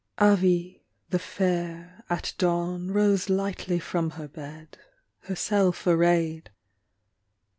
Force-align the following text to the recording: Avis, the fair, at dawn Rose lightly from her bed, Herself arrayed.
Avis, 0.19 0.77
the 1.11 1.19
fair, 1.19 2.03
at 2.09 2.33
dawn 2.39 2.87
Rose 2.89 3.29
lightly 3.29 3.77
from 3.77 4.09
her 4.09 4.27
bed, 4.27 4.79
Herself 5.19 5.85
arrayed. 5.85 6.49